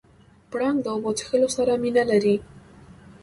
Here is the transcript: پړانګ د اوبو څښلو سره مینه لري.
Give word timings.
پړانګ 0.49 0.77
د 0.83 0.87
اوبو 0.93 1.09
څښلو 1.19 1.49
سره 1.57 1.73
مینه 1.81 2.03
لري. 2.11 2.35